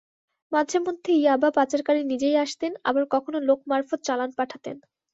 মাঝেমধ্যে 0.51 1.11
ইয়াবা 1.15 1.49
পাচারকারী 1.51 2.01
নিজেই 2.03 2.35
আসতেন, 2.37 2.71
আবার 2.83 3.03
কখনো 3.11 3.37
লোক 3.39 3.59
মারফত 3.67 3.99
চালান 4.03 4.29
পাঠাতেন। 4.37 4.75